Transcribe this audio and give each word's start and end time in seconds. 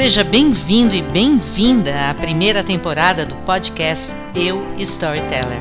Seja 0.00 0.24
bem-vindo 0.24 0.94
e 0.94 1.02
bem-vinda 1.02 2.08
à 2.08 2.14
primeira 2.14 2.64
temporada 2.64 3.26
do 3.26 3.36
podcast 3.36 4.16
Eu 4.34 4.66
Storyteller. 4.78 5.60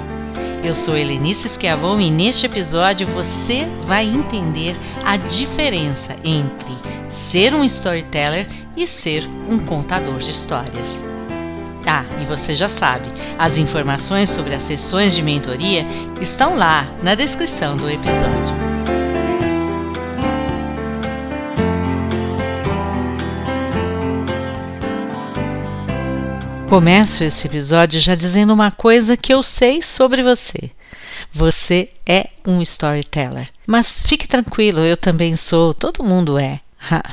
Eu 0.63 0.74
sou 0.74 0.96
Helenice 0.96 1.50
Schiavon 1.50 2.00
e 2.00 2.10
neste 2.10 2.46
episódio 2.46 3.06
você 3.06 3.67
vai 3.83 4.06
entender 4.06 4.78
a 5.04 5.17
diferença 5.17 6.15
entre 6.24 6.74
ser 7.10 7.54
um 7.54 7.65
storyteller 7.65 8.47
e 8.78 8.88
ser 8.88 9.28
um 9.49 9.60
contador 9.60 10.20
de 10.20 10.31
histórias. 10.31 11.03
Ah, 11.85 12.06
e 12.21 12.24
você 12.24 12.53
já 12.53 12.69
sabe, 12.69 13.10
as 13.37 13.58
informações 13.58 14.29
sobre 14.29 14.56
as 14.56 14.63
sessões 14.63 15.13
de 15.13 15.21
mentoria 15.21 15.85
estão 16.21 16.55
lá 16.55 16.88
na 17.03 17.13
descrição 17.13 17.76
do 17.76 17.90
episódio. 17.90 18.69
Começo 26.70 27.23
esse 27.23 27.48
episódio 27.48 28.00
já 28.00 28.14
dizendo 28.14 28.54
uma 28.54 28.70
coisa 28.70 29.18
que 29.18 29.34
eu 29.34 29.41
sei 29.41 29.82
sobre 29.82 30.22
você. 30.22 30.70
Você 31.34 31.90
é 32.05 32.30
um 32.45 32.62
storyteller. 32.62 33.50
Mas 33.66 34.04
fique 34.04 34.28
tranquilo, 34.28 34.82
eu 34.82 34.95
também 34.95 35.36
sou, 35.36 35.73
todo 35.73 36.04
mundo 36.04 36.38
é. 36.38 36.59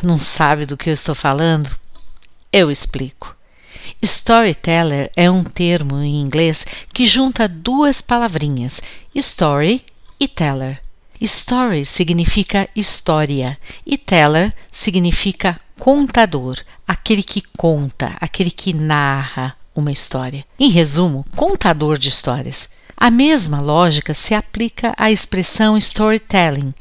Não 0.04 0.20
sabe 0.20 0.66
do 0.66 0.76
que 0.76 0.90
eu 0.90 0.92
estou 0.92 1.14
falando? 1.14 1.74
Eu 2.52 2.70
explico. 2.70 3.34
Storyteller 4.02 5.10
é 5.16 5.30
um 5.30 5.42
termo 5.42 6.02
em 6.02 6.20
inglês 6.20 6.66
que 6.92 7.06
junta 7.06 7.48
duas 7.48 8.02
palavrinhas, 8.02 8.82
story 9.14 9.82
e 10.20 10.28
teller. 10.28 10.82
Story 11.18 11.86
significa 11.86 12.68
história 12.76 13.58
e 13.86 13.96
teller 13.96 14.52
significa 14.70 15.58
contador, 15.78 16.58
aquele 16.86 17.22
que 17.22 17.42
conta, 17.56 18.16
aquele 18.20 18.50
que 18.50 18.72
narra 18.72 19.56
uma 19.74 19.92
história. 19.92 20.44
Em 20.58 20.70
resumo, 20.70 21.24
contador 21.36 21.98
de 21.98 22.08
histórias. 22.08 22.68
A 22.96 23.10
mesma 23.10 23.60
lógica 23.60 24.14
se 24.14 24.34
aplica 24.34 24.94
à 24.96 25.10
expressão 25.10 25.76
storytelling, 25.76 26.72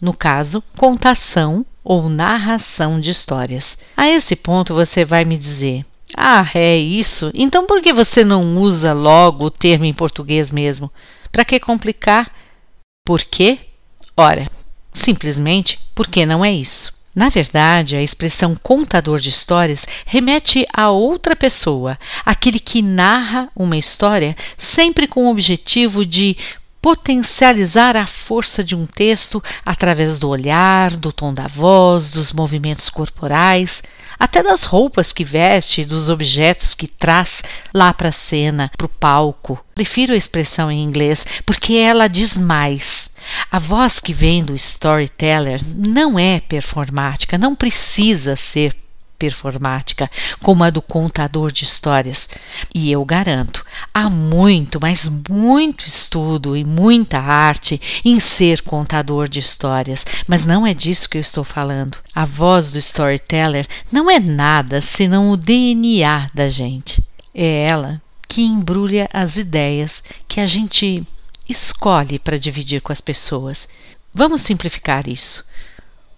no 0.00 0.14
caso, 0.14 0.62
contação 0.76 1.66
ou 1.82 2.08
narração 2.08 3.00
de 3.00 3.10
histórias. 3.10 3.78
A 3.96 4.08
esse 4.08 4.36
ponto 4.36 4.74
você 4.74 5.04
vai 5.04 5.24
me 5.24 5.36
dizer: 5.36 5.84
Ah, 6.16 6.48
é 6.54 6.76
isso? 6.76 7.30
Então 7.34 7.66
por 7.66 7.82
que 7.82 7.92
você 7.92 8.24
não 8.24 8.58
usa 8.58 8.92
logo 8.92 9.46
o 9.46 9.50
termo 9.50 9.84
em 9.84 9.92
português 9.92 10.52
mesmo? 10.52 10.90
Para 11.32 11.44
que 11.44 11.58
complicar? 11.58 12.30
Por 13.04 13.22
quê? 13.22 13.58
Ora, 14.16 14.48
simplesmente 14.92 15.78
porque 15.94 16.24
não 16.24 16.44
é 16.44 16.52
isso. 16.52 16.95
Na 17.16 17.30
verdade, 17.30 17.96
a 17.96 18.02
expressão 18.02 18.54
contador 18.54 19.18
de 19.18 19.30
histórias 19.30 19.88
remete 20.04 20.66
a 20.70 20.90
outra 20.90 21.34
pessoa, 21.34 21.98
aquele 22.26 22.60
que 22.60 22.82
narra 22.82 23.48
uma 23.56 23.78
história 23.78 24.36
sempre 24.58 25.06
com 25.06 25.24
o 25.24 25.30
objetivo 25.30 26.04
de 26.04 26.36
potencializar 26.82 27.96
a 27.96 28.06
força 28.06 28.62
de 28.62 28.76
um 28.76 28.84
texto 28.84 29.42
através 29.64 30.18
do 30.18 30.28
olhar, 30.28 30.94
do 30.94 31.10
tom 31.10 31.32
da 31.32 31.46
voz, 31.46 32.10
dos 32.10 32.34
movimentos 32.34 32.90
corporais, 32.90 33.82
até 34.18 34.42
das 34.42 34.64
roupas 34.64 35.10
que 35.10 35.24
veste 35.24 35.80
e 35.80 35.84
dos 35.86 36.10
objetos 36.10 36.74
que 36.74 36.86
traz 36.86 37.42
lá 37.72 37.94
para 37.94 38.10
a 38.10 38.12
cena, 38.12 38.70
para 38.76 38.84
o 38.84 38.90
palco. 38.90 39.58
Prefiro 39.74 40.12
a 40.12 40.16
expressão 40.16 40.70
em 40.70 40.82
inglês 40.82 41.26
porque 41.46 41.72
ela 41.72 42.08
diz 42.08 42.36
mais. 42.36 43.05
A 43.50 43.58
voz 43.58 44.00
que 44.00 44.12
vem 44.12 44.44
do 44.44 44.54
storyteller 44.54 45.60
não 45.74 46.18
é 46.18 46.40
performática, 46.40 47.38
não 47.38 47.54
precisa 47.54 48.36
ser 48.36 48.76
performática 49.18 50.10
como 50.42 50.62
a 50.62 50.70
do 50.70 50.82
contador 50.82 51.50
de 51.50 51.64
histórias. 51.64 52.28
E 52.74 52.90
eu 52.90 53.04
garanto, 53.04 53.64
há 53.92 54.08
muito, 54.08 54.78
mas 54.80 55.10
muito 55.28 55.86
estudo 55.86 56.56
e 56.56 56.64
muita 56.64 57.18
arte 57.18 57.80
em 58.04 58.20
ser 58.20 58.62
contador 58.62 59.28
de 59.28 59.38
histórias, 59.38 60.06
mas 60.26 60.44
não 60.44 60.66
é 60.66 60.74
disso 60.74 61.08
que 61.08 61.16
eu 61.16 61.22
estou 61.22 61.44
falando. 61.44 61.98
A 62.14 62.24
voz 62.24 62.72
do 62.72 62.78
storyteller 62.78 63.66
não 63.90 64.10
é 64.10 64.20
nada 64.20 64.80
senão 64.80 65.30
o 65.30 65.36
DNA 65.36 66.28
da 66.32 66.48
gente. 66.48 67.02
É 67.34 67.66
ela 67.66 68.00
que 68.28 68.42
embrulha 68.42 69.08
as 69.12 69.36
ideias 69.36 70.02
que 70.26 70.40
a 70.40 70.46
gente 70.46 71.06
escolhe 71.48 72.18
para 72.18 72.38
dividir 72.38 72.80
com 72.80 72.92
as 72.92 73.00
pessoas. 73.00 73.68
Vamos 74.14 74.42
simplificar 74.42 75.08
isso. 75.08 75.44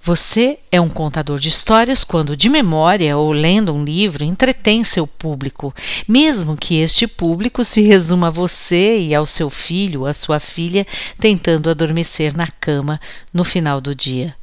Você 0.01 0.59
é 0.71 0.81
um 0.81 0.89
contador 0.89 1.39
de 1.39 1.49
histórias 1.49 2.05
quando, 2.05 2.37
de 2.37 2.49
memória 2.49 3.17
ou 3.17 3.33
lendo 3.33 3.75
um 3.75 3.85
livro, 3.85 4.25
entretém 4.25 4.83
seu 4.85 5.07
público, 5.07 5.75
mesmo 6.07 6.57
que 6.57 6.77
este 6.77 7.07
público 7.07 7.65
se 7.65 7.83
resuma 7.83 8.29
a 8.29 8.31
você 8.31 9.01
e 9.01 9.15
ao 9.15 9.27
seu 9.27 9.51
filho 9.51 10.01
ou 10.01 10.07
à 10.07 10.15
sua 10.15 10.41
filha 10.41 10.87
tentando 11.19 11.69
adormecer 11.69 12.35
na 12.35 12.47
cama 12.47 13.01
no 13.35 13.45
final 13.45 13.81
do 13.81 13.95
dia. 13.95 14.35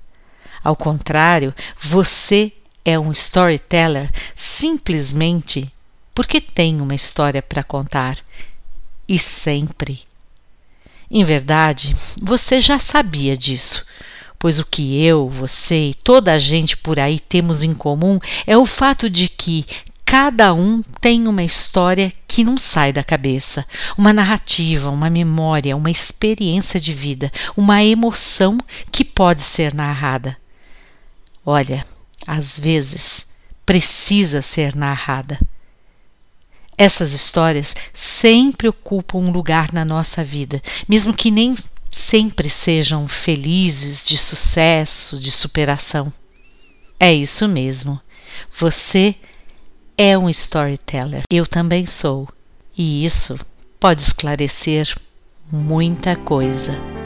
Ao 0.63 0.75
contrário, 0.75 1.53
você 1.79 2.51
é 2.83 2.99
um 2.99 3.11
storyteller 3.11 4.11
simplesmente 4.35 5.71
porque 6.13 6.39
tem 6.39 6.79
uma 6.79 6.95
história 6.95 7.41
para 7.41 7.63
contar. 7.63 8.17
E 9.07 9.19
sempre. 9.19 9.99
Em 11.09 11.23
verdade, 11.23 11.95
você 12.21 12.59
já 12.59 12.79
sabia 12.79 13.37
disso 13.37 13.85
pois 14.37 14.59
o 14.59 14.65
que 14.65 15.03
eu, 15.03 15.27
você 15.27 15.87
e 15.89 15.93
toda 15.95 16.31
a 16.33 16.37
gente 16.37 16.77
por 16.77 16.99
aí 16.99 17.19
temos 17.19 17.63
em 17.63 17.73
comum 17.73 18.19
é 18.45 18.55
o 18.55 18.63
fato 18.63 19.09
de 19.09 19.27
que 19.27 19.65
cada 20.05 20.53
um 20.53 20.83
tem 21.01 21.27
uma 21.27 21.43
história 21.43 22.13
que 22.27 22.43
não 22.43 22.57
sai 22.57 22.93
da 22.93 23.03
cabeça, 23.03 23.65
uma 23.97 24.13
narrativa, 24.13 24.91
uma 24.91 25.09
memória, 25.09 25.75
uma 25.75 25.89
experiência 25.89 26.79
de 26.79 26.93
vida, 26.93 27.31
uma 27.57 27.83
emoção 27.83 28.57
que 28.91 29.03
pode 29.03 29.41
ser 29.41 29.73
narrada. 29.73 30.37
Olha, 31.43 31.83
às 32.27 32.59
vezes 32.59 33.27
precisa 33.65 34.43
ser 34.43 34.75
narrada. 34.75 35.39
Essas 36.77 37.13
histórias 37.13 37.75
sempre 37.93 38.67
ocupam 38.67 39.19
um 39.19 39.31
lugar 39.31 39.71
na 39.71 39.85
nossa 39.85 40.23
vida, 40.23 40.61
mesmo 40.87 41.13
que 41.13 41.31
nem 41.31 41.55
sempre 41.89 42.49
sejam 42.49 43.07
felizes, 43.07 44.05
de 44.05 44.17
sucesso, 44.17 45.17
de 45.17 45.31
superação. 45.31 46.11
É 46.99 47.13
isso 47.13 47.47
mesmo. 47.47 47.99
Você 48.59 49.15
é 49.97 50.17
um 50.17 50.29
storyteller. 50.29 51.23
Eu 51.29 51.45
também 51.45 51.85
sou. 51.85 52.27
E 52.77 53.05
isso 53.05 53.39
pode 53.79 54.01
esclarecer 54.01 54.93
muita 55.49 56.15
coisa. 56.15 57.04